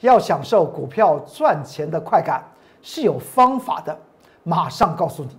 [0.00, 2.40] 要享受股票赚钱的快感
[2.80, 3.98] 是有方法的，
[4.44, 5.30] 马上告诉你。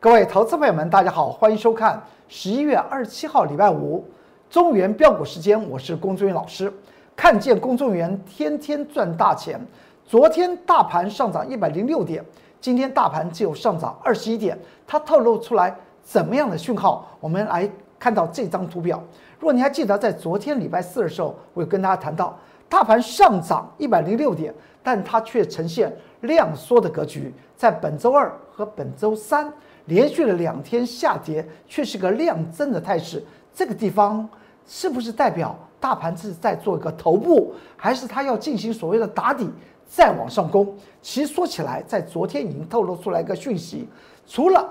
[0.00, 4.04] 各位投资朋友们，大家好，欢迎收看十一月二十七号礼拜五
[4.50, 6.72] 中原标股时间，我是龚忠元老师。
[7.14, 9.64] 看见公众员天天赚大钱。
[10.06, 12.22] 昨天大盘上涨一百零六点，
[12.64, 17.06] 今天大盘只有上涨二十一点，它透露出来怎么样的讯号？
[17.20, 18.98] 我们来看到这张图表。
[19.38, 22.34] 如果你还记得，在昨天礼拜四的时候，我有跟大家谈到，
[22.66, 27.34] 大盘上涨一百零六点，但它却呈现量缩的格局。
[27.54, 29.52] 在本周二和本周三
[29.84, 33.22] 连续了两天下跌，却是个量增的态势。
[33.52, 34.26] 这个地方
[34.66, 39.50] 是不是代表大盘是在做一个头部，还是它要进行所谓的打底？
[39.86, 43.88] 再往上攻，其实说起来，在昨天已经透露出来一个讯息，
[44.26, 44.68] 除了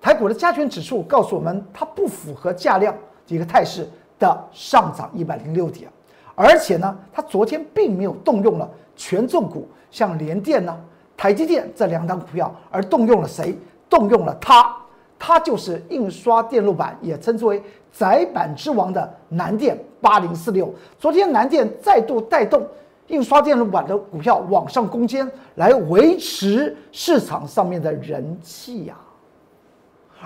[0.00, 2.94] 台股的加权指数告诉我们它不符合价量
[3.26, 3.86] 一个态势
[4.18, 5.90] 的上涨一百零六点，
[6.34, 10.74] 而且呢，它昨天并没有动用了权重股，像联电呢、
[11.16, 13.54] 台积电这两档股票，而动用了谁？
[13.90, 14.74] 动用了它，
[15.18, 17.62] 它就是印刷电路板，也称之为
[17.92, 20.72] 窄板之王的南电八零四六。
[20.98, 22.66] 昨天南电再度带动。
[23.10, 28.96] 印刷电路板的股票往上攻坚，来维持市场上面的人气呀。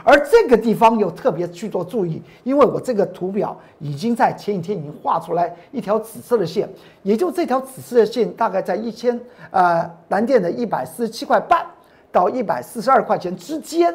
[0.03, 6.69] 而这个地方又特别去做注意，因为我这个图表已经在前几天已经画出来一条紫色的线，
[7.03, 9.19] 也就这条紫色的线大概在一千
[9.51, 11.65] 呃蓝电的一百四十七块半
[12.13, 13.95] 到一百四十二块钱之间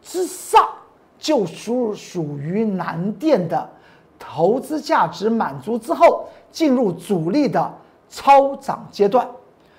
[0.00, 0.64] 之上，
[1.18, 3.68] 就属属于蓝电的
[4.18, 7.70] 投资价值满足之后，进入主力的。
[8.14, 9.28] 超涨阶段，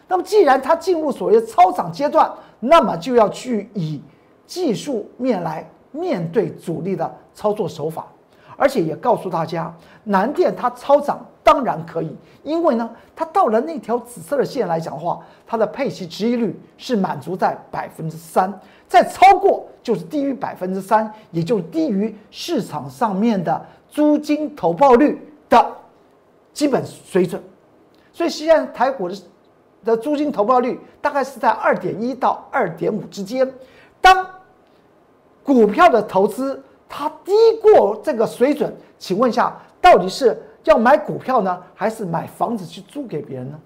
[0.10, 4.02] 那么既然它进入所谓的超涨阶段，那么就要去以
[4.46, 8.06] 技术面来面对主力的操作手法，
[8.58, 12.14] 而且也告诉大家，南电它超涨当然可以，
[12.44, 18.52] 因为呢，它到了那条紫色的线来讲的话，它的配息值益率是满足在百分之三，
[18.90, 25.66] 再超过就是低于百分之三，也就低于市场上面的租金投报率的
[26.52, 27.42] 基本水准。
[28.16, 29.16] 所以现在台股的
[29.84, 33.54] 的租金投报率大概是在二点一到二点五之间。
[34.00, 34.26] 当
[35.44, 43.60] 股票的投资它低过这个水准，请问一下，到底是要买股票呢，还是买房子去租给别人呢？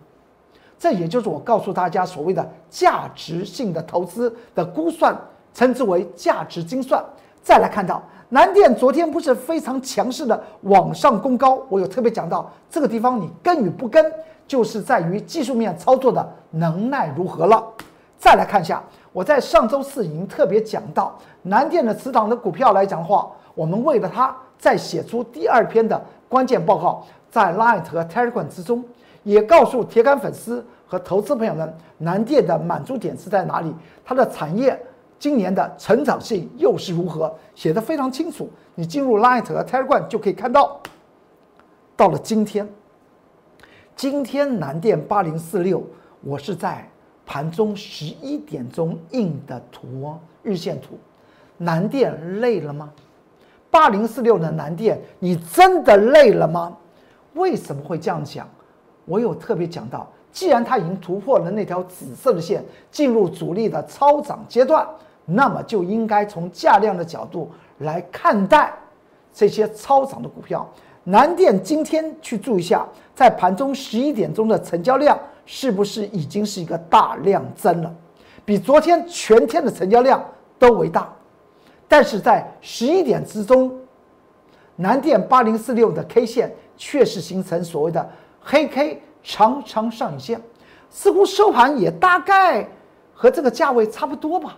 [0.80, 5.16] 这也就是我告诉大家所谓的价值性的投资的估算，
[5.54, 7.06] 称之为价值精算。
[7.42, 14.06] 再来看到南电昨天不是非常强势的往上攻高，我有特别讲到这个地方，你跟与不跟？
[14.48, 17.64] 就是在于技术面操作的能耐如何了。
[18.18, 18.84] 再来看一下，
[19.14, 28.84] 我在上周四已经特别讲到南电的磁档的股票来讲的话，我们为了它再写出第二篇的关键报告，在 Light 和 Telegram 之中，
[29.22, 33.72] 也告诉铁杆粉丝和投资朋友们，南电的满足点是在哪里，
[34.04, 34.78] 它的产业
[35.20, 38.50] 今年的成长性又是如何，写的非常清楚。
[38.74, 40.80] 你进入 Light 和 Telegram 就可以看到，
[41.98, 42.68] 到了今天。
[43.98, 45.84] 今天南电八零四六，
[46.24, 46.90] 我是在
[47.26, 50.98] 盘中十一点钟印的图哦，日线图。
[51.58, 52.90] 南电累了吗？
[53.70, 56.78] 八零四六的南电，你真的累了吗？
[57.34, 58.48] 为什么会这样讲？
[59.04, 64.88] 我有特别讲到，既然它已经突破了那条紫色的线，进入主力的超涨阶段，
[65.30, 68.74] 那么就应该从价量的角度来看待
[69.34, 70.68] 这些超涨的股票。
[71.04, 77.96] 南电今天去注意一下，在盘中十一点钟的成交量是不是已经是一个大量增了？
[78.46, 80.24] 比昨天全天的成交量
[80.58, 81.12] 都为大。
[81.88, 83.72] 但是在十一点之中，
[84.76, 88.08] 南电八零四六的 K 线确实形成所谓的
[88.40, 90.40] 黑 K 长长上影线，
[90.90, 92.68] 似乎收盘也大概
[93.14, 94.58] 和这个价位差不多吧。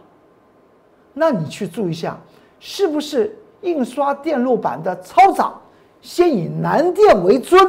[1.13, 2.17] 那你去注意一下，
[2.59, 5.59] 是不是印刷电路板的超涨？
[6.01, 7.59] 先以南电为尊，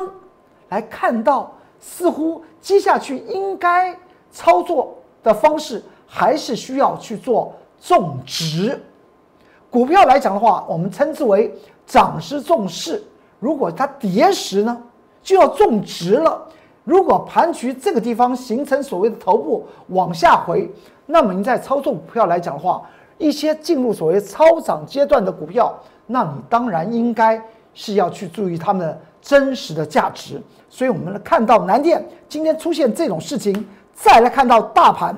[0.70, 3.94] 来看到似乎接下去应该
[4.30, 8.80] 操作的方式，还是需要去做种植。
[9.68, 11.54] 股票来讲的话，我们称之为
[11.86, 13.02] 涨时重视。
[13.38, 14.82] 如果它跌时呢，
[15.22, 16.40] 就要种植了。
[16.84, 20.70] 如果盘局这个地方形成所谓的头部往下回，
[21.06, 22.82] 那么你在操作股票来讲的话，
[23.22, 25.74] 一些进入所谓超涨阶段的股票，
[26.06, 27.42] 那你当然应该。
[27.74, 30.38] 是要去注意它们真实的价值，
[30.68, 35.16] 所以我们来看到南电今天出现这种事情，再来看到大盘，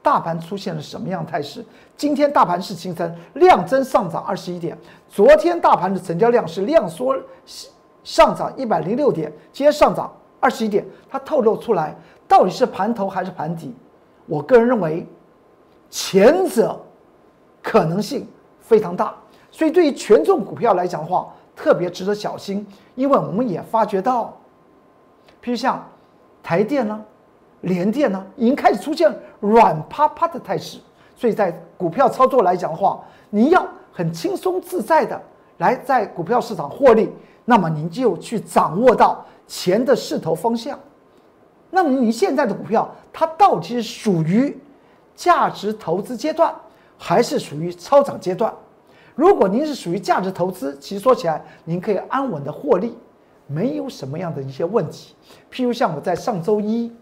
[0.00, 1.66] 大盘出现了什么样态势？
[1.96, 4.78] 今天大盘是形成量增上涨二十一点，
[5.08, 7.16] 昨天大盘的成交量是量缩
[8.04, 10.08] 上涨一百零六点，今天上涨
[10.38, 11.92] 二十一点，它透露出来
[12.28, 13.74] 到底是盘头还是盘底？
[14.26, 15.04] 我个人认为，
[15.92, 16.80] 前者
[17.62, 18.26] 可能性
[18.58, 19.14] 非常大，
[19.50, 24.34] 所以对于权重股票来讲的话，特别值得小心，因为我们也发觉到，
[25.44, 25.86] 譬如像
[26.42, 27.04] 台电呢。
[27.60, 29.08] 联电呢，已经开始出现
[29.38, 30.80] 软趴趴的态势，
[31.14, 33.00] 所以在股票操作来讲的话，
[33.30, 35.22] 你要很轻松自在的
[35.58, 37.08] 来在股票市场获利，
[37.44, 40.76] 那么您就去掌握到钱的势头方向。
[41.70, 44.58] 那么你现在的股票，它到底是属于
[45.22, 46.52] 价值投资阶段，
[46.98, 48.52] 还是属于超涨阶段？
[49.14, 52.98] 如果您是属于价值投资，其实说起来，您可以安稳的获利，
[53.46, 55.14] 没有什么样的一些问题。
[55.48, 56.92] 譬如像我在上周一。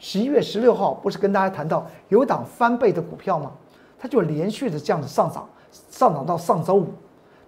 [0.00, 3.52] 十一月十六号不是跟大家谈到有档翻倍的股票吗？
[3.98, 5.48] 它就连续的这样子上涨，
[5.90, 6.86] 上涨到上周五，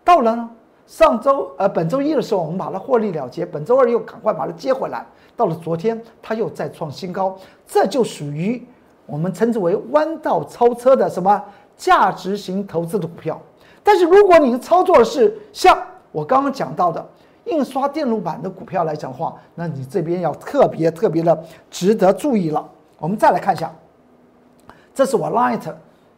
[0.05, 0.51] 到了呢
[0.87, 5.05] 上周呃本周一的时候，我们把它获利了结，本周二又赶快把它接回来，
[5.37, 7.37] 到了昨天它又再创新高，
[7.67, 8.67] 这就属于
[9.11, 11.43] 我们称之为弯道超车的什么
[11.77, 13.41] 价值型投资的股票。
[13.83, 15.77] 但是如果你操作的是像
[16.13, 17.05] 我刚刚讲到的。
[17.47, 21.37] 印刷电路板的股票来讲的话，那你这边要特别特别的
[21.71, 22.65] 值得注意了。
[22.99, 23.73] 我们再来看一下，
[24.95, 25.59] 这是我 Light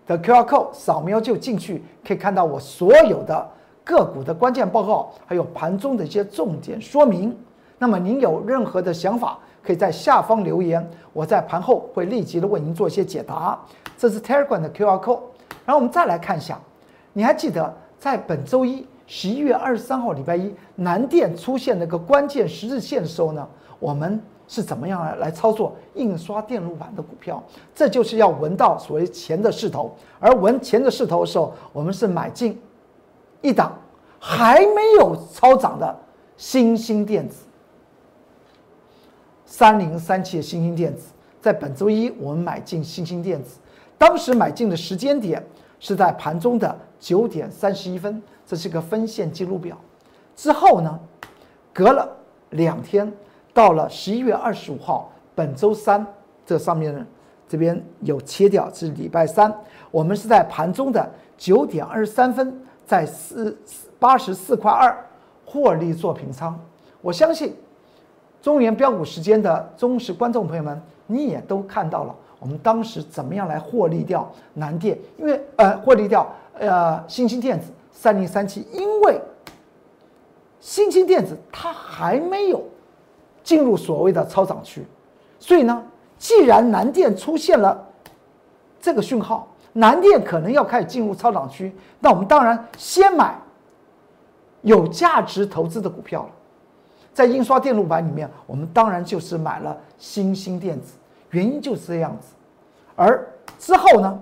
[0.04, 3.48] 的 QR code，扫描就进去，可以看到我所有的
[3.84, 7.34] 个股的关键报告，还有盘中的一些重点说明。
[7.78, 13.58] 那么您有任何的想法，可以在下方留言，我在盘后会立即的为您做一些解答。
[13.96, 15.20] 这是 Telegram 的 QR code，
[15.64, 16.58] 然后我们再来看一下，
[17.12, 18.86] 你还记得在本周一？
[19.06, 23.46] 十一月二十三号，礼拜一，南电出现那个关键十日线的时候呢，
[23.78, 24.18] 我们
[24.48, 27.42] 是怎么样来来操作印刷电路板的股票？
[27.74, 32.58] 这就是要闻到所谓钱的势头，而闻钱的势头的时候，我们是买进
[33.42, 33.76] 一档
[34.18, 35.94] 还没有超涨的
[36.38, 37.44] 新兴电子，
[39.52, 43.58] 三零三七的新兴电子，在本周一我们买进新兴电子，
[43.98, 45.44] 当时买进的时间点
[45.78, 48.22] 是在盘中的九点三十一分。
[48.46, 49.78] 这是个分线记录表，
[50.34, 50.98] 之后呢，
[51.70, 52.08] 隔了
[52.48, 53.12] 两天，
[53.52, 56.06] 到了十一月二十五号，本周三，
[56.46, 57.06] 这上面，
[57.46, 59.54] 这边有切掉，是礼拜三，
[59.90, 61.06] 我们是在盘中的
[61.36, 63.54] 九点二十三分，在四
[63.98, 64.96] 八十四块二
[65.44, 66.58] 获利做平仓。
[67.02, 67.54] 我相信
[68.42, 77.72] 中原标股时间的忠实观众朋友们，你也都看到了，我们当时怎么样来获利掉南电，因为呃，获利掉呃，新兴电子。
[77.94, 79.20] 三零三七，因为
[80.58, 82.60] 新兴电子它还没有
[83.44, 84.84] 进入所谓的超涨区，
[85.38, 85.84] 所以呢，
[86.18, 87.86] 既然南电出现了
[88.80, 93.38] 这个讯号，南电可能要开始进入超涨区，那我们当然先买
[94.62, 96.30] 有价值投资的股票了。
[97.12, 100.94] 在印刷电路板里面，我们当然就是买了新兴电子，
[101.30, 102.34] 原因就是这样子。
[102.94, 103.26] 而
[103.58, 104.20] 之后呢？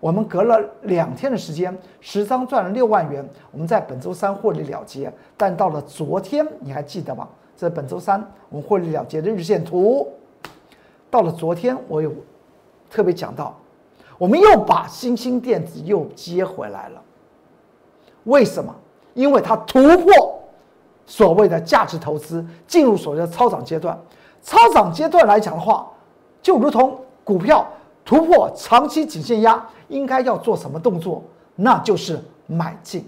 [0.00, 3.28] 我们隔了两天的时间，十张赚了六万元。
[3.50, 7.26] 我们在本周三获利了结，但到了昨天，你还记得吗？
[7.56, 10.08] 这本周三我们获利了结的日线图。
[11.10, 12.12] 到了昨天，我有
[12.88, 13.58] 特别讲到，
[14.18, 17.02] 我们又把新兴电子又接回来了。
[18.22, 18.72] 为什么？
[19.14, 20.37] 因为它突破
[21.08, 23.98] 所谓的价值投资，进入所谓的超涨阶段。
[24.42, 25.90] 超涨阶段来讲的话，
[26.40, 27.66] 就如同股票。
[28.04, 31.22] 突破长期颈线压，应该要做什么动作？
[31.54, 33.06] 那就是买进，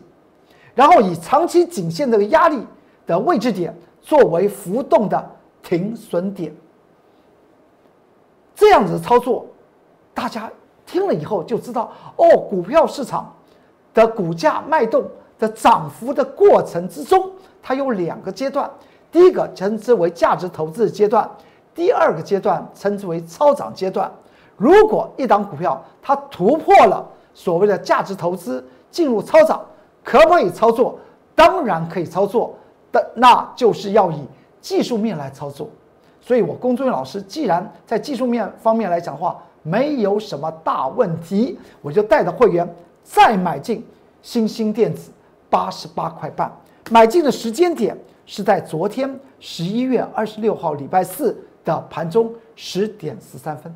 [0.75, 2.62] 然后以长期颈线这个压力
[3.07, 5.30] 的位置点作为浮动的
[5.62, 6.54] 停损点。
[8.54, 9.47] 这样子的操作，
[10.12, 10.52] 大家
[10.85, 13.35] 听了以后就知道哦，股票市场
[13.95, 15.02] 的股价脉动
[15.38, 17.30] 的涨幅的过程之中，
[17.62, 18.71] 它有两个阶段，
[19.11, 21.29] 第一个称之为价值投资的阶段，
[21.75, 24.11] 第二个阶段称之为超涨阶段。
[24.57, 29.64] 如果一档股票它突破了所谓的价值投资，进入超涨，
[30.05, 30.99] 可不可以操作？
[31.35, 32.55] 当然可以操作，
[32.93, 34.26] 的那就是要以
[34.61, 35.69] 技术面来操作。
[36.21, 42.69] 所以我龚忠老师既然在技术面方面来讲话，没有什么大问题，我就带着会员
[43.02, 43.87] 再买进
[44.21, 45.11] 新兴电子
[45.49, 46.52] 八十八块半，
[46.90, 53.73] 买进的时间点是在昨天十一月二十六号礼拜四的盘中十点十三分。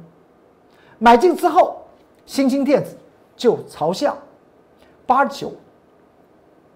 [0.99, 1.81] 买进之后，
[2.27, 2.97] 新兴电子
[3.37, 4.19] 就朝向
[5.07, 5.53] 八十九、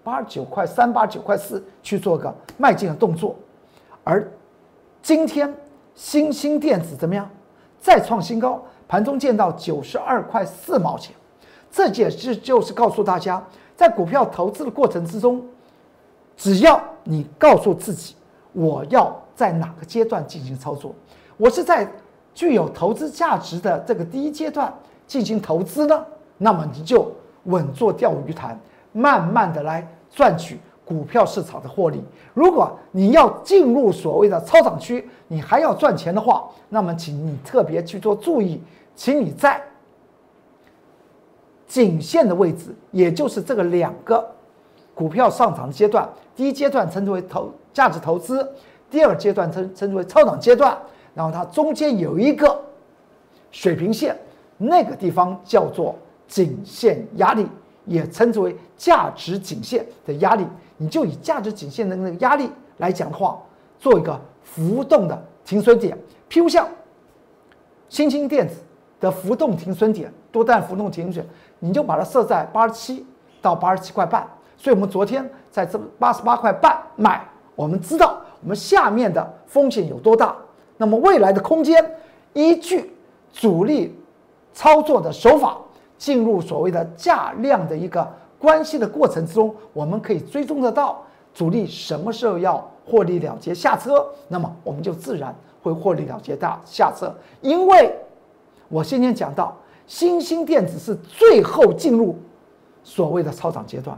[0.01, 3.35] 八九块三、八十九块四去做个迈进的动作，
[4.05, 4.25] 而
[5.01, 5.53] 今天
[5.93, 7.29] 新兴电子怎么样？
[7.81, 11.13] 再创新高，盘中见到九十二块四毛钱。
[11.69, 15.45] 这件事就是告诉大家，在股票投资的过程之中，
[16.39, 18.15] 只要你告诉自己，
[18.53, 20.95] 我要在哪个阶段进行操作，
[21.35, 21.85] 我是在
[22.33, 24.73] 具有投资价值的这个第一阶段
[25.05, 26.05] 进行投资呢，
[26.37, 27.11] 那么你就
[27.43, 28.57] 稳坐钓鱼台，
[28.93, 32.01] 慢慢的来赚取股票市场的获利。
[32.33, 38.63] 如果你要进入所谓的超涨区，你还要赚钱的话，那么请你特别去做注意，
[38.95, 39.61] 请你在。
[41.67, 44.27] 颈线的位置，也就是这个两个
[44.99, 48.45] 股票上涨的阶段，第一阶段称之为投价值投资，
[48.91, 50.77] 第二阶段称称之为超涨阶段，
[51.13, 52.61] 然后它中间有一个
[53.49, 54.13] 水平线，
[54.57, 55.95] 那个地方叫做
[56.27, 57.47] 颈线压力，
[57.85, 60.45] 也称之为价值颈线的压力。
[60.75, 63.41] 你就以价值颈线的那个压力来讲的话，
[63.79, 65.97] 做一个浮动的停损点，
[66.29, 66.67] 譬如像
[67.87, 68.55] 新兴电子
[68.99, 71.25] 的浮动停损点，多单浮动停损。
[71.59, 73.05] 你就把它设在八十七
[73.41, 74.27] 到八十七块半，
[74.59, 77.25] 所以我们昨天在这八十八块半买，
[77.55, 80.35] 我们知道我们下面的风险有多大。
[80.77, 81.83] 那么未来的空间，
[82.33, 82.93] 依据
[83.33, 83.97] 主力
[84.53, 85.57] 操作的手法，
[85.97, 91.01] 进入所谓的价量的一个关系的过程之中，我们可以追踪得到
[91.33, 97.11] 主力什么时候要获利了结下车，那么我们就自然会获利了结大下车。
[97.41, 97.95] 因为
[98.67, 99.55] 我先前讲到。
[99.89, 102.15] 新兴电子是最后进入
[102.83, 103.97] 所谓的超涨阶段，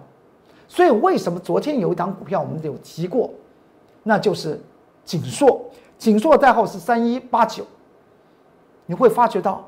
[0.72, 3.30] 所以为什么昨天有一档股票我们有提过，
[4.04, 4.58] 那就是
[5.04, 5.62] 锦硕，
[5.98, 7.66] 锦硕代号是三一八九。
[8.86, 9.68] 你会发觉到，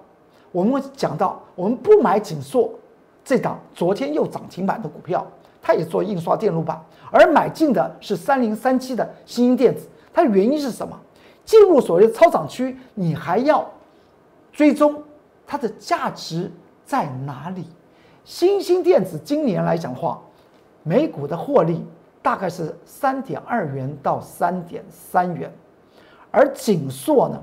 [0.54, 2.74] 我们讲到我们不买锦硕
[3.22, 5.28] 这档昨天又涨停板的股票，
[5.62, 6.82] 它也做印刷电路板，
[7.12, 10.98] 而买进的是三零三七的新兴电子，它原因是什么？
[11.44, 13.70] 进入所谓的超涨区，你还要
[14.54, 15.04] 追踪。
[15.46, 16.50] 它的价值
[16.86, 17.66] 在哪里？
[18.24, 20.22] 新兴电子今年来讲的话，
[20.84, 21.84] 每股的获利
[22.22, 25.52] 大概是三点二元到三点三元，
[26.30, 27.42] 而锦硕呢，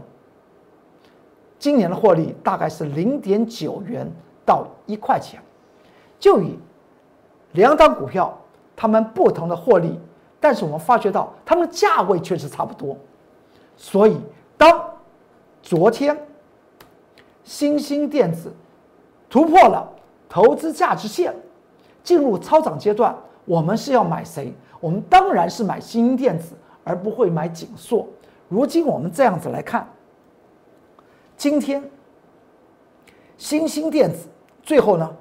[1.58, 4.06] 今年的获利大概是零点九元
[4.46, 5.40] 到一块钱。
[6.18, 6.58] 就以
[7.52, 8.38] 两档股票，
[8.76, 9.98] 它们不同的获利，
[10.38, 12.96] 但是我们发觉到它们价位确实差不多，
[13.76, 14.16] 所以
[14.56, 14.84] 当
[15.62, 16.16] 昨天。
[17.42, 18.52] 新兴电子
[19.28, 19.90] 突破了
[20.28, 21.34] 投资价值线，
[22.04, 23.16] 进入超涨阶段。
[23.50, 24.54] 我们是要买谁？
[24.78, 26.54] 我们当然是买新兴电子，
[26.84, 28.06] 而不会买景硕。
[28.46, 29.84] 如今我们这样子来看，
[31.36, 31.82] 今天
[33.36, 34.28] 新兴电子
[34.62, 35.16] 最后呢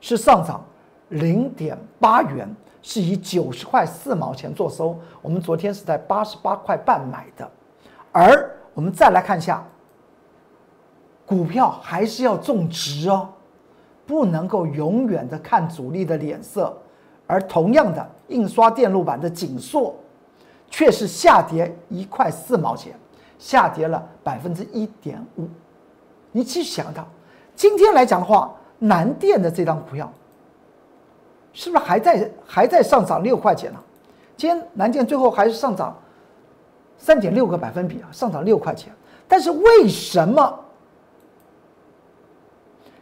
[0.00, 0.64] 是上涨
[1.10, 4.98] 零点八元，是以九十块四毛钱做收。
[5.22, 7.48] 我们昨天是在八十八块半买的，
[8.10, 9.64] 而我们再来看一下。
[11.24, 13.28] 股票还是要种植哦，
[14.08, 16.76] 不能够永远的看主力的脸色。
[17.26, 19.94] 而同样的，印刷电路板的紧缩，
[20.70, 22.94] 却是下跌一块四毛钱，
[23.38, 25.46] 下跌了百分之一点五。
[26.32, 27.06] 你去想到，
[27.54, 30.10] 今天来讲的话，南电的这张股票，
[31.52, 33.78] 是不是还在还在上涨六块钱呢？
[34.34, 35.94] 今天南电最后还是上涨
[36.96, 38.90] 三点六个百分比啊，上涨六块钱。
[39.28, 40.58] 但是为什么？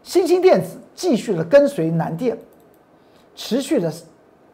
[0.06, 2.38] 新兴电子继续的跟随南电，
[3.34, 3.92] 持续的，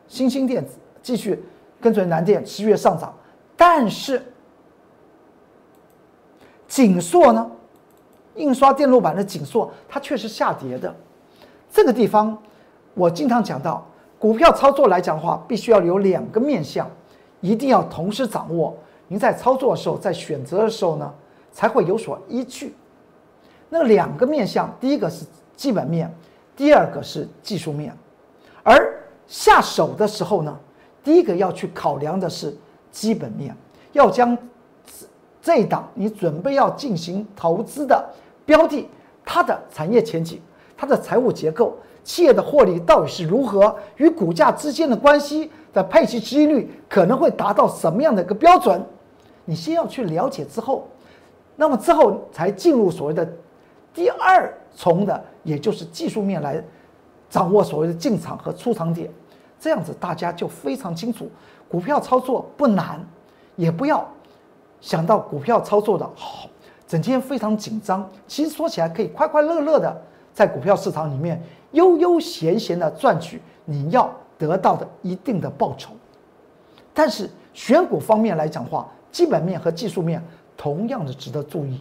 [0.09, 1.45] 新兴电子继续
[1.79, 3.15] 跟随南电持续上涨，
[3.55, 4.25] 但是
[6.67, 7.51] 锦硕呢，
[8.37, 10.93] 印刷电路板的锦硕它却是下跌的。
[11.71, 12.37] 这个地方
[12.95, 13.87] 我经常讲到，
[14.19, 16.91] 股票操作来讲的话，必须要有两个面向，
[17.43, 18.75] 一定要同时掌握。
[19.07, 21.13] 您在操作的时候，在选择的时候呢，
[21.53, 22.75] 才会有所依据。
[23.69, 25.27] 那两个面向，第一个是。
[25.63, 26.13] 基本面，
[26.57, 27.97] 第二个是技术面，
[28.65, 30.59] 而下手的时候呢，
[31.05, 32.53] 第一个要去考量的是
[32.91, 33.57] 基本面，
[33.93, 34.37] 要将
[35.41, 38.05] 这一档你准备要进行投资的
[38.45, 38.89] 标的，
[39.25, 40.43] 它的产业前景、
[40.77, 48.85] 它的财务结构、企业的获利到底是如何，与股价之间的关系的配息收益率可能会达到什么样的一个标准，
[49.45, 50.89] 你先要去了解之后，
[51.55, 53.33] 那么之后才进入所谓的
[53.95, 55.25] 第二从的。
[55.45, 56.63] 也就是技术面来
[57.29, 59.11] 掌握所谓的进场和出场点，
[59.59, 61.29] 这样子大家就非常清楚。
[61.69, 63.05] 股票操作不难，
[63.57, 64.07] 也不要
[64.81, 66.49] 想到股票操作的好，
[66.87, 68.09] 整天非常紧张。
[68.29, 70.01] 其实说起来可以快快乐乐的
[70.33, 75.91] 在股票市场里面悠悠闲闲的赚取你要得到的一定的报酬。
[76.95, 80.23] 但是选股方面来讲的话，基本面和技术面
[80.57, 81.81] 同样的值得注意。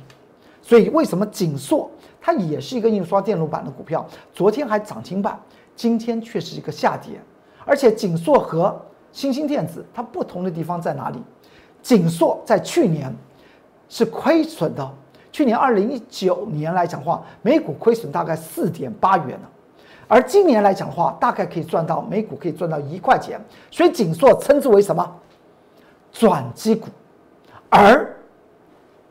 [0.64, 1.90] 所以为什么锦硕
[2.22, 5.38] 它也是一个印刷电路板的股票，昨天还涨停板，
[5.76, 7.20] 今天却是一个下跌。
[7.66, 8.80] 而且锦硕和
[9.12, 11.22] 新兴电子它不同的地方在哪里？
[11.82, 13.12] 锦硕在去年
[13.90, 14.94] 是亏损的，
[15.32, 19.48] 去年二零一九年来讲话，每股亏损大概四点八元呢。
[20.08, 23.40] 而今年来讲话，大概可以赚到每股可以赚到一块钱，
[23.72, 25.20] 所以锦硕称之为什么
[26.12, 26.88] 转机股？
[27.70, 28.16] 而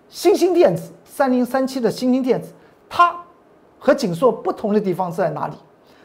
[0.09, 2.53] 新兴电子三零三七的新兴电子，
[2.91, 3.17] 它
[3.79, 5.55] 和锦硕不同的地方是在哪里？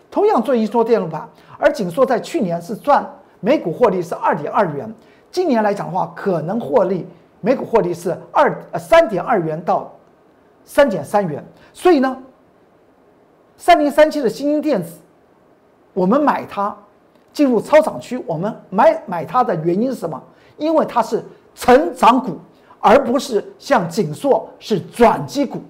[0.10, 1.28] 同样做一说电路板，
[1.58, 3.06] 而锦硕在去年是赚
[3.42, 4.90] 每股获利是二点二元，
[5.30, 7.06] 今年来讲的话，可能获利
[7.42, 9.92] 每股获利是二呃三点二元到
[10.64, 12.18] 三点三元，所以呢。
[13.58, 15.00] 三零三七的新兴电子，
[15.94, 16.76] 我们买它
[17.32, 18.22] 进入超涨区。
[18.28, 20.22] 我们买买它的原因是什么？
[20.58, 21.24] 因为它是
[21.56, 22.38] 成长股，
[22.82, 25.62] 而不是像锦硕是转机股。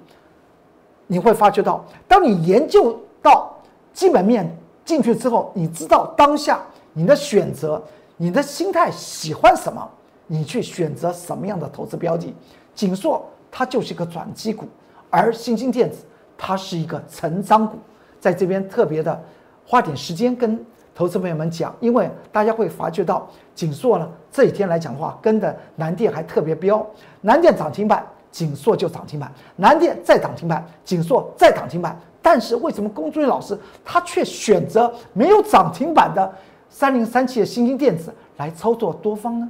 [1.07, 3.55] 你会发觉到，当你研究到
[3.93, 4.49] 基本面
[4.83, 6.61] 进去之后，你知道当下
[6.93, 7.81] 你的选择，
[8.17, 9.87] 你的心态喜欢什么，
[10.27, 12.33] 你去选择什么样的投资标的。
[12.73, 14.65] 锦硕它就是一个转机股，
[15.09, 15.99] 而新兴电子。
[16.37, 17.77] 它是一个成长股，
[18.19, 19.17] 在这边特别的
[19.65, 20.59] 花点时间跟
[20.93, 26.85] 投资朋友们讲，因为大家会发觉到锦硕呢这几天来讲的话，跟的南电还特别飙，
[27.21, 28.05] 南电涨停板，
[28.35, 31.97] 锦硕就涨停板，南电再涨停板，锦硕再涨停板。
[32.21, 36.29] 但是为什么龚忠义老师他却选择没有涨停板的
[36.69, 39.49] 三零三七的新兴电子来操作多方呢？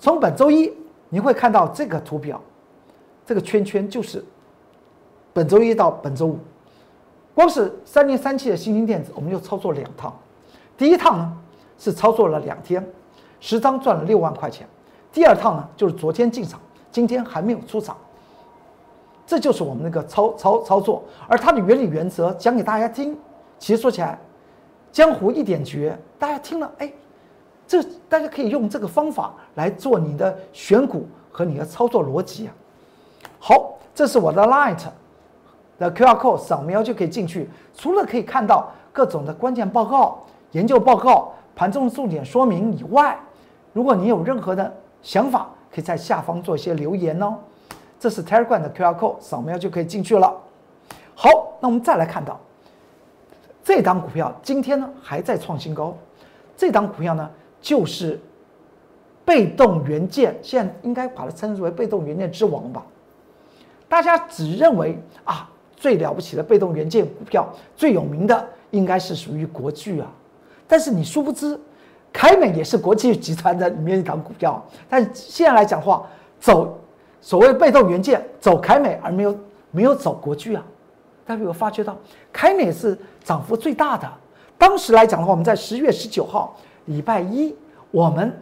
[0.00, 0.72] 从本周一
[1.10, 2.40] 你会看到这个图表，
[3.24, 4.24] 这个圈圈就是。
[5.32, 6.38] 本周一到本周五，
[7.36, 10.12] 光是三零三七的新兴电子，我们就操作两趟。
[10.76, 11.32] 第一趟呢
[11.78, 12.84] 是操作了两天，
[13.38, 14.66] 十张赚了六万块钱。
[15.12, 16.58] 第二趟呢就是昨天进场，
[16.90, 17.96] 今天还没有出场。
[19.26, 23.18] 这就是我们那个操操操作，而它的原理原则讲给大家听。
[23.58, 24.18] 其实说起来，
[24.92, 26.92] 江湖一点绝，大家听了，哎，
[27.66, 32.54] 这大家可以用这个方法来做你的选股和你的操作逻辑啊。
[33.38, 34.84] 好，这是我的 light。
[35.78, 43.18] 的 QR code 扫描就可以进去，除了可以看到各种的关键报告、研究报告、盘中重点说明以外，
[43.74, 47.36] 如果你有任何的想法，可以在下方做一些留言哦。
[48.00, 50.34] 这是 Telegram 的 QR code，扫描就可以进去了。
[51.14, 51.28] 好，
[51.60, 52.40] 那我们再来看到
[53.62, 55.94] 这档股票今天呢还在创新高，
[56.56, 58.18] 这档股票呢就是
[59.22, 62.82] 被动元件，现在应该把它称之为被动元件之王吧？
[63.86, 65.50] 大家只认为啊。
[65.78, 70.10] 最了不起的被动元件股票，最有名的应该是属于国巨啊。
[70.66, 71.60] 但是你殊不知，
[72.12, 74.64] 凯美也是国际集团的里面一档股票。
[74.88, 76.06] 但是现在来讲话，
[76.40, 76.78] 走
[77.20, 79.38] 所谓被动元件，走凯美而没有
[79.70, 80.64] 没有走国巨啊。
[81.24, 81.96] 大家有发觉到，
[82.32, 84.10] 凯美是涨幅最大的。
[84.56, 87.54] 当时来讲的话，我们在十月十九号礼拜一，
[87.90, 88.40] 我们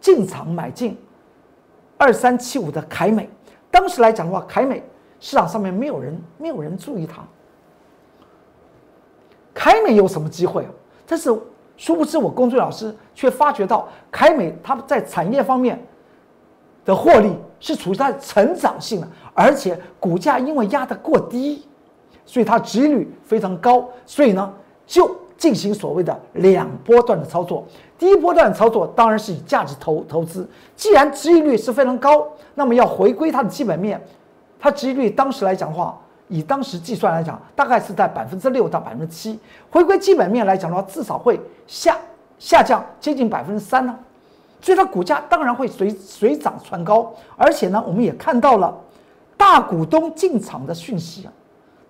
[0.00, 0.96] 进场买进
[1.98, 3.28] 二三七五的凯美。
[3.70, 4.82] 当时来讲的话，凯美。
[5.22, 7.22] 市场上面没有人，没有人注意它。
[9.52, 10.66] 凯美有什么机会
[11.06, 11.14] 这？
[11.14, 11.30] 是
[11.80, 15.82] 殊不知，我工作老师却发觉到，凯美它在产业方面
[16.84, 21.66] 的获利是处于在成长性的，而且股价因为压得过低，
[22.26, 23.88] 所以它值率非常高。
[24.04, 24.52] 所以呢，
[24.86, 27.64] 就进行所谓的两波段的操作。
[27.98, 33.98] 第一波段的操作当然是以价值投投资，既然值率是非常高，那么要回归它的基本面。
[34.58, 35.98] 它值率当时来讲的话，
[36.30, 39.38] 以当时计算来讲，大概是在百分之六到百分之七。
[39.70, 41.94] 回归基本面来讲的话，至少会下
[42.38, 43.98] 下降接近百分之三呢。
[44.62, 47.12] 所以它股价当然会随随涨窜高。
[47.36, 48.74] 而且呢，我们也看到了
[49.36, 51.32] 大股东进场的讯息啊。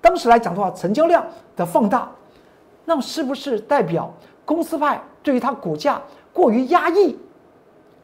[0.01, 1.25] 当时来讲的话，成交量
[1.55, 2.11] 的放大，
[2.85, 4.13] 那么是不是代表
[4.45, 6.01] 公司派对于它股价
[6.33, 7.17] 过于压抑，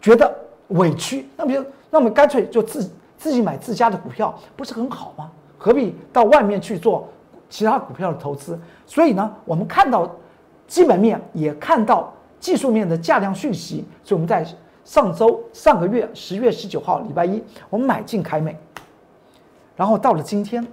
[0.00, 0.32] 觉得
[0.68, 1.28] 委屈？
[1.36, 2.88] 那么就那么干脆就自。
[3.18, 5.30] 自己买自家的股票不是很好吗？
[5.66, 7.08] 何必到外面去做
[7.48, 8.56] 其他股票的投资？
[8.86, 10.08] 所以呢，我们看到
[10.68, 13.84] 基本面，也看到技术面的价量讯息。
[14.04, 14.46] 所以我们在
[14.84, 18.56] 上周上个月十月十九号礼拜一，我们买进凯美，
[19.74, 20.64] 然后到了今天，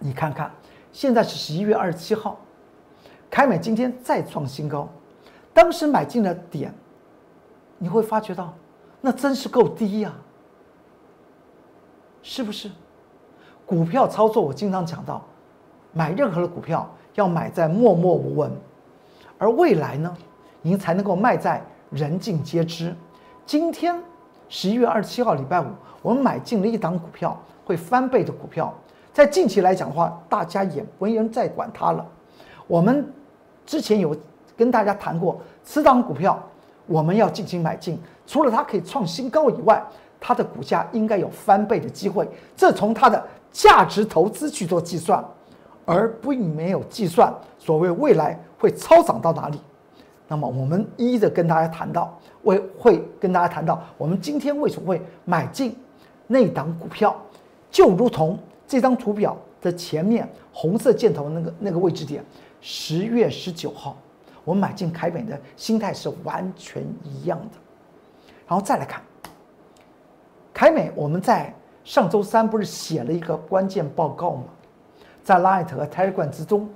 [0.00, 0.50] 你看看，
[0.90, 2.40] 现在是十一月二十七号，
[3.30, 4.88] 凯美今天再创新高。
[5.54, 6.74] 当时买进的点，
[7.78, 8.52] 你会发觉到，
[9.00, 10.12] 那真是够低呀。
[12.20, 12.68] 是不是？
[13.66, 15.20] 股票操作，我经常讲到，
[15.92, 18.50] 买任何的股票要买在默默无闻，
[19.38, 20.16] 而未来呢，
[20.62, 22.94] 您才能够卖在人尽皆知。
[23.44, 24.00] 今天
[24.48, 25.66] 十一月二十七号礼拜五，
[26.00, 28.72] 我们买进了一档股票，会翻倍的股票，
[29.12, 32.06] 在近期来讲的话，大家也没人再管它了。
[32.68, 33.12] 我们
[33.64, 34.16] 之前有
[34.56, 36.40] 跟大家谈过，此档股票
[36.86, 39.84] 我们要进行买进，除了它可以创新高以外，
[40.20, 42.28] 它的股价应该有翻倍的机会。
[42.56, 43.24] 这从它的
[43.56, 45.24] 价值投资去做计算，
[45.86, 49.58] 而并没有计算所谓未来会超涨到哪里。
[50.28, 55.74] 那么我们一一的跟大家谈到，会会跟大家谈到，我们今天为什么会买进
[56.26, 57.16] 那档股票，
[57.70, 58.38] 就如同
[58.68, 62.22] 这张图表的前面红色箭头那个那个位置点，
[62.60, 63.96] 十月十九号，
[64.44, 67.56] 我们买进凯美的心态是完全一样的。
[68.46, 69.00] 然后再来看
[70.52, 71.54] 凯美，我们在
[71.86, 74.42] 上周三不是写了一个关键报告吗？
[75.22, 76.68] 在 Light 和 Telegram 之中。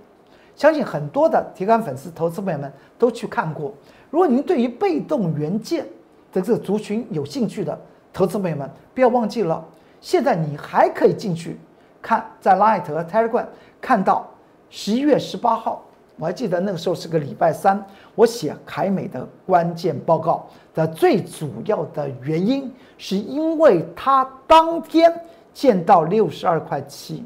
[0.55, 3.75] 相信很多的铁杆粉丝、投资朋友们都去看过。
[4.09, 5.85] 如果您对于被动元件
[6.33, 7.77] 的这个族群有兴趣的
[8.12, 9.64] 投资朋友们，不要忘记了，
[10.01, 11.59] 现在你还可以进去
[12.01, 13.46] 看，在 Light 和 Telegram
[13.81, 14.29] 看到
[14.68, 15.83] 十一月十八号，
[16.16, 17.83] 我还记得那个时候是个礼拜三，
[18.14, 25.12] 我写凯美的关键报告的最主要的原因，是因为它当天
[25.55, 27.25] 见到六十二块七，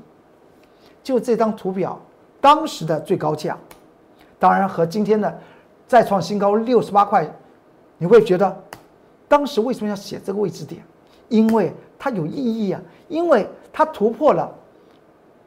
[1.02, 2.00] 就这张图表。
[2.40, 3.58] 当时的最高价，
[4.38, 5.34] 当然和今天的
[5.88, 7.26] 再创新高六十八块，
[7.96, 8.54] 你会觉得
[9.26, 10.84] 当时为什么要写这个位置点？
[11.30, 14.54] 因为它有意义啊，因为它突破了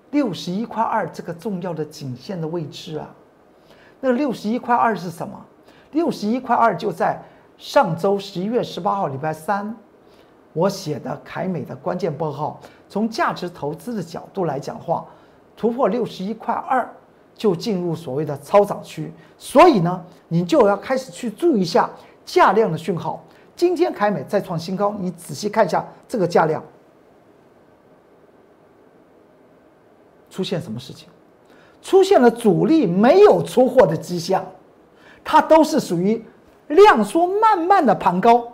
[0.09, 3.13] 六十一块二这个重要的颈线的位置啊。
[3.99, 5.39] 那六十一块二是什么？
[5.91, 7.19] 六十一块二就在
[7.57, 9.75] 上周十一月十八号礼拜三，
[10.53, 15.05] 我写的凯美的关键报告，从价值投资的角度来讲话。
[15.55, 16.87] 突破六十一块二，
[17.33, 21.89] 就进入所谓的超涨区，所以呢，你就要开始去注意一下
[22.23, 23.23] 价量的讯号。
[23.55, 26.63] 今天凯美再创新高，你仔细看一下这个价量
[30.29, 31.09] 出现什么事情？
[31.81, 34.45] 出现了主力没有出货的迹象，
[35.23, 36.23] 它都是属于
[36.67, 38.47] 量缩慢慢的盘高，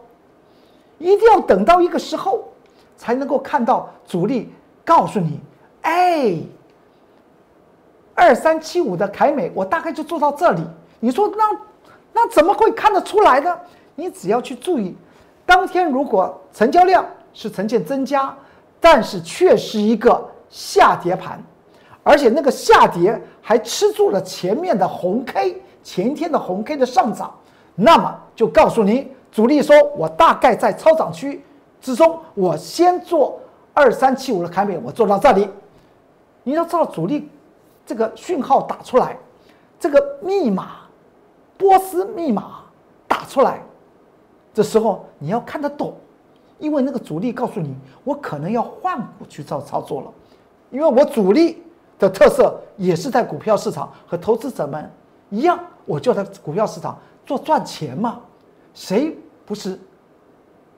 [0.99, 2.53] 一定要等到一个时候
[2.97, 4.53] 才能够看到主力
[4.85, 5.39] 告诉你，
[5.81, 6.37] 哎。
[8.15, 10.61] 二三七五的凯美，我大概就做到这里。
[10.99, 11.43] 你说那
[12.13, 13.59] 那怎么会看得出来呢？
[13.95, 14.95] 你只要去注意，
[15.47, 18.31] 当天如果成交量是呈现增加，
[18.79, 21.43] 但是却是一个下跌盘，
[22.03, 27.33] 而且那个下跌还吃住了前面的红 K，前天的红 K 的上涨，
[27.73, 31.43] 那么就告诉你，主力说我大概在超涨区
[31.81, 33.39] 之中，我先做
[33.73, 35.47] 二三七五的凯美，我做到这里。
[36.43, 37.29] 你要知道主力。
[37.85, 39.17] 这个讯号打出来，
[39.77, 40.87] 这个密码，
[41.57, 42.61] 波斯密码
[43.09, 43.61] 打出来，
[44.53, 45.93] 这时候你要看得懂，
[46.59, 50.07] 因为那个主力告诉你，我可能要换股去做操作了，
[50.69, 51.61] 因为我主力
[52.03, 54.91] 的特色也是在股票市场和投资者们
[55.29, 58.19] 一样，我就在股票市场做赚钱嘛，
[58.73, 59.79] 谁不是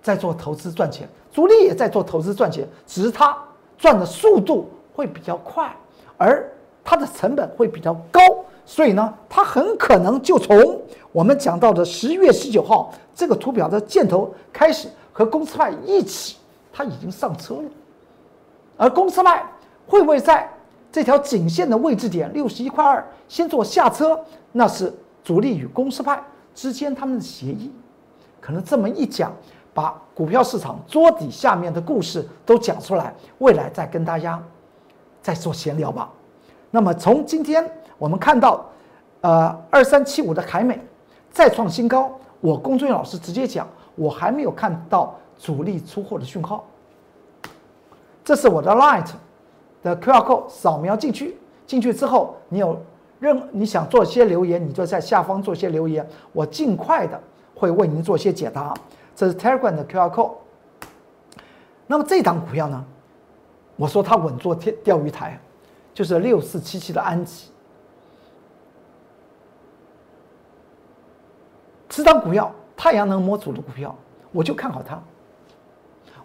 [0.01, 1.09] 在做投资赚钱？
[1.31, 3.37] 主力也在做投资赚钱，只是他
[3.77, 5.75] 赚的速度会比较快，
[6.17, 6.49] 而。
[6.87, 8.21] 它的成本会比较高，
[8.63, 10.79] 所以呢，它很可能就从
[11.11, 16.37] 我们讲到的十月十九号这个图表的箭头开始和公司派一起，
[16.71, 17.63] 它已经上车了。
[18.77, 19.43] 而公司派
[19.87, 20.47] 会不会在
[20.95, 24.17] 这条颈线的位置点六十一块二先做下车？
[24.53, 24.93] 那是
[25.25, 27.69] 主力与公司派之间他们的协议。
[28.39, 29.33] 可能这么一讲，
[29.73, 34.41] 把股票市场桌底下面的故事都讲出来，未来再跟大家
[35.21, 36.09] 再做闲聊吧。
[36.71, 38.65] 那么从今天我们看到，
[39.19, 40.79] 呃，二三七五的凯美
[41.29, 46.63] 再创新高，我龚俊老师直接讲，我还没有看到主力出货的讯号。
[48.23, 49.07] 这是我的 Light
[49.85, 52.81] 的 QR code，扫描进去，进去之后，你有
[53.19, 57.21] 任你想做些留言，你就在下方做些留言，我尽快的
[57.53, 58.73] 会为您做些解答。
[59.15, 60.31] 这是 Telegram 的 QR code。
[61.85, 62.83] 那么这档股票呢，
[63.75, 65.39] 我说它稳坐钓钓鱼台。
[65.93, 67.47] 就是六四七七的安吉，
[71.87, 73.95] 这张股票太阳能模组的股票，
[74.33, 75.01] 我就看好它。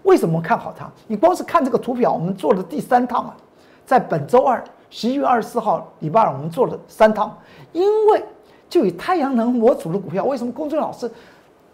[0.03, 0.91] 为什么看好它？
[1.07, 3.37] 你光是看这个图表，我们做了第三趟啊，
[3.91, 7.37] 在本周二十一月二十四号礼拜二，我们做了三趟。
[7.73, 8.25] 因为
[8.69, 11.11] 就以太阳能模组的股票，为什么公众老师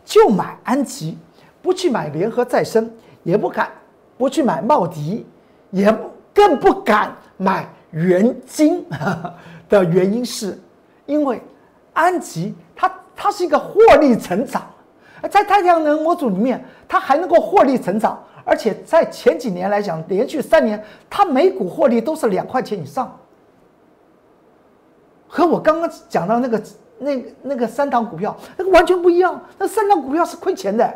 [0.02, 1.18] 就买安吉，
[1.60, 2.90] 不去买联合再生，
[3.22, 3.70] 也不敢
[4.16, 5.26] 不去买茂迪，
[5.70, 5.94] 也
[6.32, 7.68] 更不敢买。
[7.90, 8.82] 元金
[9.68, 10.58] 的原因是，
[11.04, 11.42] 因为
[11.92, 14.62] 安吉它它是一个获利成长，
[15.30, 20.80] 在太阳能模组里面，它还能够获利成长，而且在前几年来讲，连续三年
[21.10, 23.18] 它每股获利都是两块钱以上，
[25.26, 26.62] 和我刚刚讲到那个
[26.98, 29.42] 那那个三档股票那个完全不一样。
[29.58, 30.94] 那三档股票是亏钱的，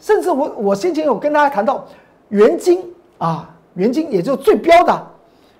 [0.00, 1.86] 甚至我我先前有跟大家谈到
[2.30, 5.06] 元金啊，元金也就最标的，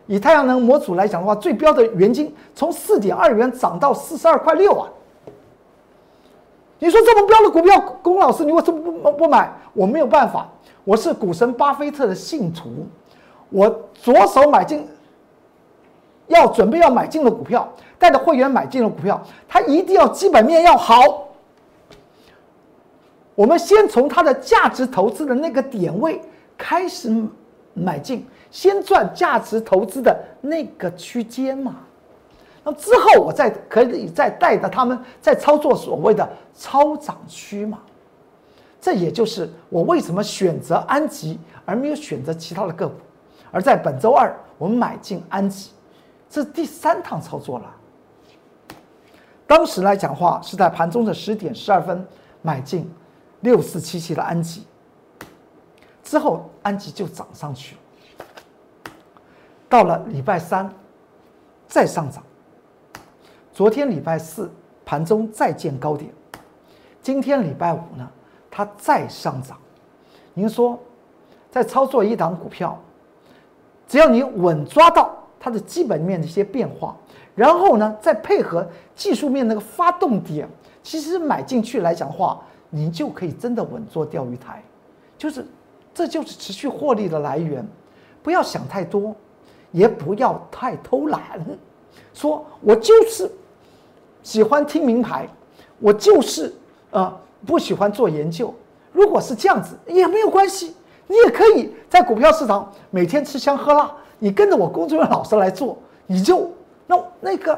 [0.09, 4.89] 以太阳能模组来讲的话，最标的元金从四点二元涨到四十二块六啊。
[6.79, 9.53] 你说这么标的股票，龚老师，你为什么不不买？
[9.73, 10.49] 我没有办法，
[10.85, 12.87] 我是股神巴菲特的信徒，
[13.51, 14.87] 我左手买进，
[16.29, 21.29] 要准备要买进的股票，带着会员买进的股票，它一定要基本面要好。
[23.35, 26.21] 我们先从它的价值投资的那个点位
[26.57, 27.13] 开始
[27.75, 31.77] 买进，先赚价值投资的那个区间嘛。
[32.73, 37.81] 之后，我再可以再带着他们再操作所谓的超涨区嘛？
[38.81, 42.95] 这也就是我为什么选择安吉而没有选择其他的个股。
[43.51, 45.71] 而在本周二，我们买进安吉，
[46.29, 47.75] 这是第三趟操作了。
[49.47, 52.07] 当时来讲话是在盘中的十点十二分
[52.43, 52.89] 买进
[53.41, 54.67] 六四七七的安吉，
[56.05, 57.77] 之后安吉就涨上去
[59.69, 60.71] 到了礼拜三
[61.67, 62.23] 再上涨。
[63.59, 64.49] 昨天礼拜四
[64.85, 66.09] 盘中再见高点，
[67.03, 68.09] 今天礼拜五呢，
[68.49, 69.59] 它再上涨。
[70.33, 70.79] 您说，
[71.51, 72.81] 在操作一档股票，
[73.89, 76.97] 只要你稳抓到它的基本面的一些变化，
[77.35, 80.49] 然后呢，再配合技术面那个发动点，
[80.85, 82.41] 其实买进去来讲话，
[82.71, 84.63] 你就可以真的稳坐钓鱼台，
[85.17, 85.45] 就是
[85.93, 87.67] 这就是持续获利的来源。
[88.23, 89.17] 不要想太多，
[89.73, 91.45] 也不要太偷懒，
[92.15, 93.29] 说我就是。
[94.23, 95.29] 喜欢听名牌，
[95.79, 96.55] 我就是
[96.91, 97.13] 呃
[97.47, 98.53] 不喜欢做研究。
[98.93, 100.75] 如果是这样子也没有关系，
[101.07, 103.91] 你也可以在股票市场每天吃香喝辣。
[104.19, 106.51] 你跟着我工作人员老师来做，你就
[106.87, 107.57] 那那个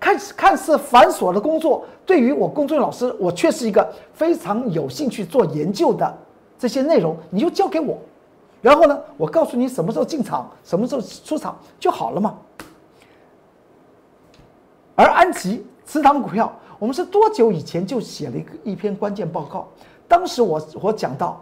[0.00, 6.16] 看看似繁琐的工作，对于我工作人员老师，我却是一个非常有兴趣做研究的
[6.58, 7.98] 这些内容，你就交给我。
[8.62, 12.38] 然后呢，我告诉你什么时候进场，什么时候出场就好了嘛。
[14.96, 15.64] 而安吉。
[15.88, 19.68] 此档股票，我们是多久以前就写了一个一篇关键报告？
[20.08, 21.40] 当时我我讲到，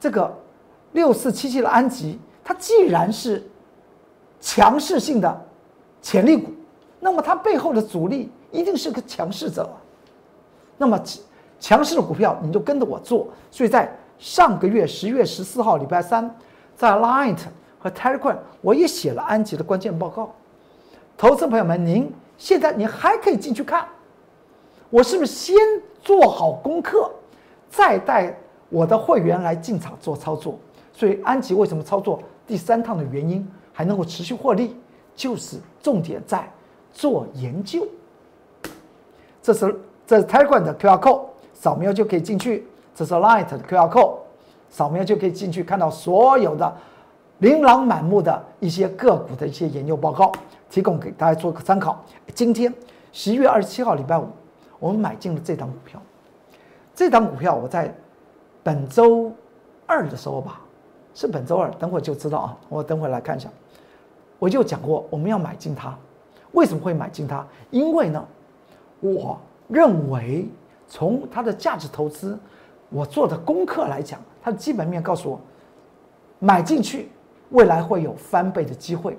[0.00, 0.34] 这个
[0.92, 3.46] 六四七七的安吉，它既然是
[4.40, 5.46] 强势性的
[6.00, 6.50] 潜力股，
[6.98, 9.68] 那么它背后的主力一定是个强势者。
[10.78, 10.98] 那么
[11.60, 13.28] 强势的股票，你就跟着我做。
[13.50, 16.34] 所以在上个月十月十四号礼拜三，
[16.74, 17.36] 在 Light
[17.78, 20.34] 和 Telegram 我也写了安吉的关键报告。
[21.18, 22.10] 投资朋友们，您。
[22.36, 23.86] 现在你还可以进去看，
[24.90, 25.56] 我是不是先
[26.02, 27.10] 做好功课，
[27.70, 28.36] 再带
[28.68, 30.58] 我的会员来进场做操作？
[30.92, 34.76] 所以安吉为什么操作第三趟的原因还能够持续获利，
[35.14, 36.48] 就是重点在
[36.92, 37.86] 做研究。
[39.42, 42.62] 这是这是 Telegram 的 QR code，扫描就可以进去；
[42.94, 44.18] 这是 Light 的 QR code，
[44.68, 46.76] 扫描就可以进去，看到所有的
[47.38, 50.32] 琳琅满目的一些个股的一些研究报告。
[50.70, 52.04] 提供给大家做个参考。
[52.34, 52.72] 今天
[53.12, 54.26] 十一月二十七号，礼拜五，
[54.80, 56.02] 我们买进了这档股票。
[56.92, 57.94] 这档股票我在
[58.64, 59.30] 本周
[59.86, 60.60] 二的时候吧，
[61.14, 62.58] 是本周二，等会就知道啊。
[62.68, 63.48] 我等会来看一下。
[64.40, 65.96] 我就讲过，我们要买进它。
[66.50, 67.46] 为什么会买进它？
[67.70, 68.26] 因为呢，
[68.98, 70.48] 我认为
[70.88, 72.36] 从它的价值投资，
[72.88, 75.40] 我做的功课来讲，它的基本面告诉我，
[76.40, 77.10] 买进去
[77.54, 79.16] 未来会有翻倍的机会。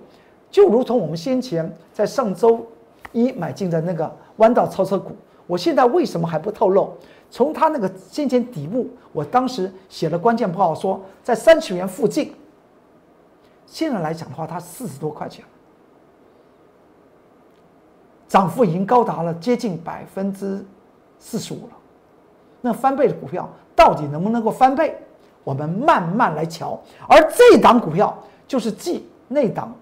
[0.51, 2.65] 就如同我们先前在上周
[3.11, 5.13] 一买进的那个弯道超车股，
[5.47, 6.93] 我现在为什么还不透露？
[7.31, 12.33] 从它那个先前底部，我当时写了关键报告说在三十元附近。
[13.65, 15.43] 现在来讲的话，它四十多块钱，
[18.27, 20.63] 涨幅已经高达了接近百分之
[21.19, 21.73] 四十五了。
[22.61, 24.95] 那翻倍的股票到底能不能够翻倍？
[25.45, 26.77] 我们慢慢来瞧。
[27.07, 28.13] 而这档股票
[28.45, 29.73] 就是继那档。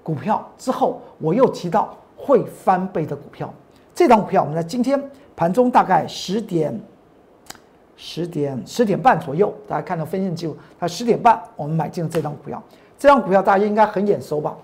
[0.00, 3.52] 股票之后，我又提到会翻倍的股票。
[3.94, 4.98] 这档股票，我们在今天
[5.36, 6.80] 盘中大概十点、
[7.94, 12.62] 十点、十点半左右，大家看到分线记录，它十点半我们买进了这档股票。
[12.98, 14.56] 这张股票大家应该很眼熟吧？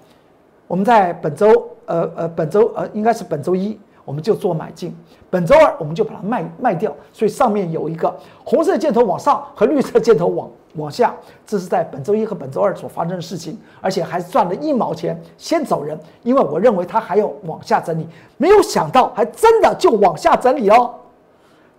[0.66, 1.46] 我们在本周，
[1.84, 3.78] 呃呃，本周呃，应该是本周一。
[4.04, 4.94] 我们就做买进，
[5.30, 8.14] 本周二我们就把它卖卖掉，所以上面有一个
[8.44, 11.14] 红色箭头往上和绿色箭头往往下，
[11.46, 20.94] 这是在本周一和本周二所发生的事情，而且还赚了一毛钱先走人，因为我认为它还要往下整理，没有想到还真的就往下整理哦，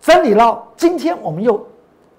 [0.02, 1.64] 整理了，今天我们又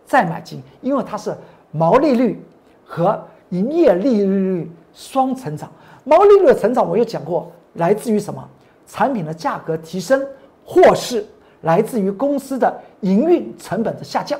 [0.04, 1.34] 再买进，因为它是
[1.72, 2.42] 毛利率
[2.84, 5.70] 和营业利率双成长。
[6.04, 8.48] 毛利率的成长，我有讲过，来自于什么？
[8.86, 10.24] 产品的价格提升，
[10.64, 11.24] 或是
[11.62, 14.38] 来自于公司的营运成本的下降。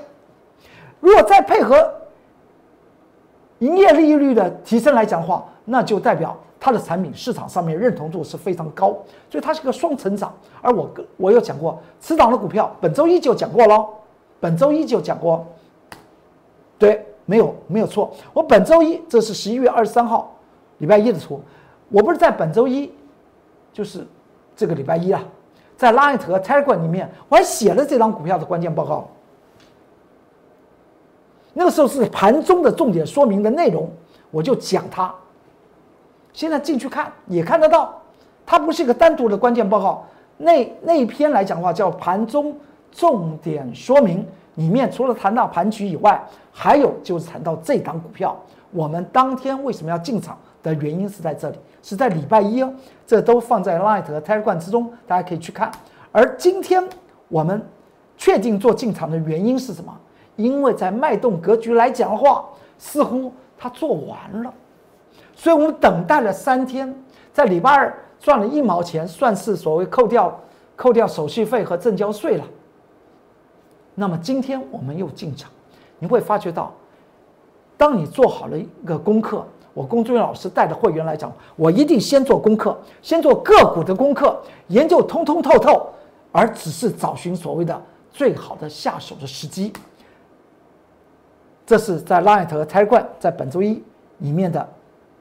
[1.01, 1.93] 如果再配合
[3.59, 8.89] 营业利率的提升来讲的话，那就代表它的产品市场上面认同度是非常高，
[9.31, 10.35] 所以它是个双成长。
[10.63, 13.87] 而我我有讲过，此档的股票本周一就讲过了，
[14.41, 15.47] 本周一就讲过，
[16.79, 18.13] 对，没有没有错。
[18.33, 20.35] 我本周一这是十一月二十三号，
[20.79, 21.41] 礼拜一的图，
[21.89, 22.93] 我不是在本周一，
[23.73, 24.07] 就是
[24.57, 25.23] 这个礼拜一啊，
[25.77, 29.09] 在 Line 和 Telegram 里面，我还写了这张股票的关键报告。
[31.53, 33.90] 那个时候是盘中的重点说明的内容，
[34.31, 35.14] 我就讲它。
[36.33, 37.95] 现在进去看也看得到，
[38.45, 40.05] 它不是一个单独的关键报告。
[40.38, 42.55] 那那一篇来讲的话，叫盘中
[42.92, 48.37] 重点说明，里面除了谈到盘局以外，还有就是谈到这档股票，
[48.71, 50.38] 我们当天为什么要进场
[50.74, 52.72] 的原因是在这里，是在礼拜一哦，
[53.07, 55.70] 这都放在 Light 和 Telegram 之中，大家可以去看。
[56.12, 56.83] 而今天
[57.29, 57.62] 我们
[58.16, 59.96] 确定做进场的原因是什么？
[60.37, 62.44] 因为在脉动格局来讲的话，
[62.79, 64.52] 似乎它做完了，
[65.35, 66.94] 所以我们等待了三天，
[67.33, 70.40] 在礼拜二赚了一毛钱，算是所谓扣掉
[70.74, 72.44] 扣掉手续费和证交税了。
[73.94, 75.50] 那么今天我们又进场，
[75.98, 76.72] 你会发觉到，
[77.79, 79.46] 当你做好了一个功课，
[79.77, 85.87] 我龚俊老师带的会员来讲，我一定先做功课，先做个股的功课，研究通通透透，
[86.33, 87.79] 而只是找寻所谓的
[88.11, 89.71] 最好的下手的时机。
[91.67, 93.85] 这是在 Line 和 Telegram 在本周一
[94.21, 94.67] 里面的，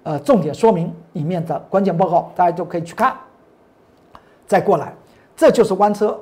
[0.04, 3.13] 呃，重点说明里面的关键报告，大家都可以去看。
[4.48, 4.96] 再过来，
[5.36, 6.18] 这就是弯车，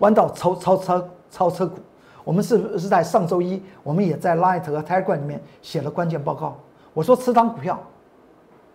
[0.00, 1.76] 弯道超超车超车股。
[2.24, 6.58] 我们是是在上周一，我们也在 Line 和 Telegram 里面写了关键报告。
[6.96, 7.78] 我说，此档股票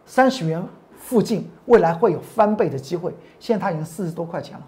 [0.05, 0.63] 三十元
[0.95, 3.11] 附近，未来会有翻倍的机会。
[3.39, 4.63] 现在它已经四十多块钱了。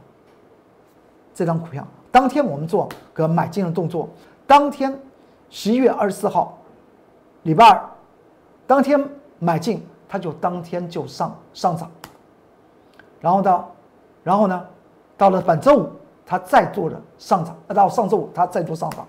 [1.35, 4.09] 这张股票，当天我们做个买进的动作，
[4.47, 4.99] 当天。
[5.51, 6.57] 十一月二十四号，
[7.43, 7.79] 礼拜二，
[8.65, 8.99] 当天
[9.37, 11.91] 买进，它就当天就上上涨。
[13.21, 13.65] 然后呢，
[14.23, 14.65] 然后呢，
[15.15, 15.91] 到了本周五，
[16.25, 17.55] 它再做了上涨。
[17.67, 19.05] 到上周五它再做上涨。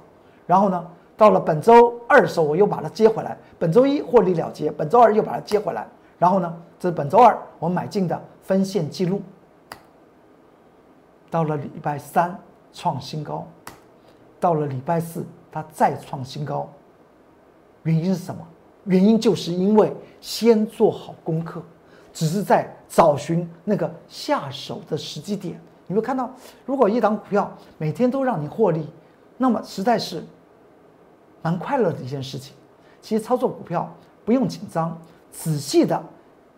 [0.46, 3.36] 然后呢，到了本周二的时候，我又把它接回来。
[3.58, 5.86] 本周一获利了结，本周二又把它接回来。
[6.18, 9.20] 然后呢，这是本周二我买进的分线记录。
[11.30, 12.36] 到了礼拜三
[12.72, 13.46] 创新高，
[14.38, 15.24] 到了礼拜四。
[15.52, 16.68] 它再创新高，
[17.84, 18.44] 原因是什么？
[18.86, 21.62] 原因就是因为先做好功课，
[22.12, 25.60] 只是在找寻那个下手的时机点。
[25.86, 26.28] 你会看到，
[26.66, 27.48] 如果一档股票
[27.78, 28.88] 每天都让你获利，
[29.36, 30.24] 那么实在是
[31.44, 32.54] 蛮快乐的一件事情。
[33.02, 33.92] 其实操作股票
[34.24, 34.98] 不用紧张，
[35.30, 36.02] 仔细的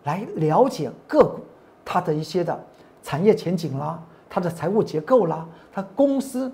[0.05, 1.40] 来了解个股
[1.85, 2.64] 它的一些的
[3.03, 6.51] 产业前景啦，它的财务结构啦，它公司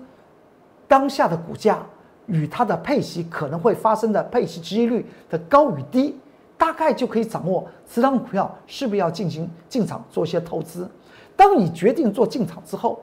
[0.87, 1.79] 当下的股价。
[2.27, 6.17] 与它的配息可能会发生的配息收益率的高与低，
[6.57, 10.89] 大概就可以掌握此档股票是不是要进行进场做一些投资。
[11.35, 13.01] 当你决定做进场之后，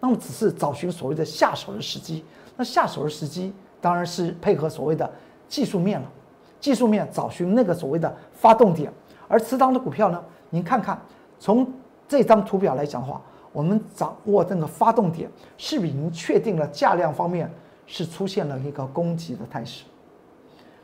[0.00, 2.24] 那么只是找寻所谓的下手的时机。
[2.56, 5.10] 那下手的时机当然是配合所谓的
[5.48, 6.10] 技术面了，
[6.60, 8.92] 技术面找寻那个所谓的发动点。
[9.28, 11.00] 而此档的股票呢，您看看
[11.38, 11.66] 从
[12.08, 13.20] 这张图表来讲的话，
[13.52, 17.50] 我们掌握这个发动点是不是已经确定了价量方面？
[17.92, 19.82] 是出现了一个攻击的态势，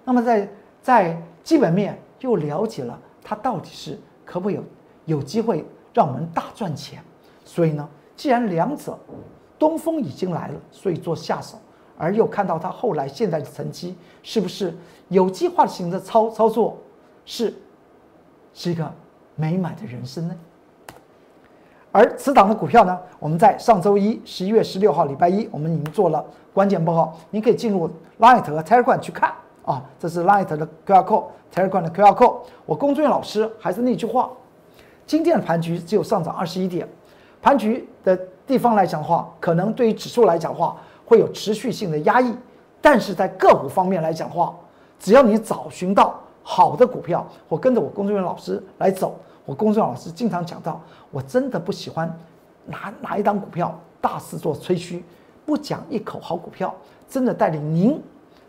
[0.05, 0.49] 那么在
[0.83, 4.65] 在基本面又了解了它到底是可不可以有
[5.05, 7.01] 有机会让我们大赚钱，
[7.45, 8.99] 所以呢，既然两者
[9.57, 11.57] 东风已经来了，所以做下手，
[11.99, 14.75] 而又看到它后来现在的成绩，是不是
[15.09, 16.77] 有计划型的操操作，
[17.25, 17.55] 是
[18.55, 18.93] 是一个
[19.35, 20.37] 美满的人生呢？
[21.93, 29.33] 而此档的股票呢，我们在上周一十一月十六号礼拜一，我们已经做了关键报告，您可以进入 Light 和 Telegram 去看
[29.65, 32.41] 啊，这是 Light 的 QR code，Telegram 的 QR code。
[32.67, 34.31] 我龚俊老师还是那句话，
[35.07, 36.87] 今天的盘局只有上涨二十一点，
[37.41, 38.15] 盘局的
[38.47, 40.77] 地方来讲的话，可能对于指数来讲的话
[41.07, 42.35] 会有持续性的压抑，
[42.83, 44.55] 但是在个股方面来讲的话，
[44.99, 49.19] 只要你找寻到好的股票，或跟着我工作人员老师来走。
[49.45, 50.81] 我公众老师经常讲到，
[51.13, 52.13] 我真的不喜欢
[52.65, 55.05] 拿拿一档股票大肆做吹嘘，
[55.45, 56.75] 不讲一口好股票，
[57.09, 58.03] 真的带领您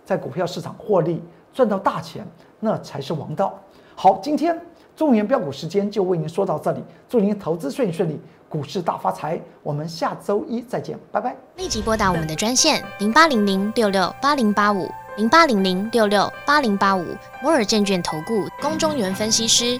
[0.04, 1.22] 在股票市场获利
[1.54, 2.26] 赚到大钱，
[2.60, 3.54] 那才是王道。
[3.96, 4.60] 好，今天
[4.98, 8.20] 中原标股时间就为您说到这里，祝您投资顺顺利，
[8.50, 9.40] 股市大发财。
[9.62, 11.36] 我们下周一再见，拜拜。
[11.56, 17.06] 立即拨打我们的专线零八零零六六八零八五零八零零六六八零八五
[17.44, 19.80] 摩尔证券投顾龚中原分析师。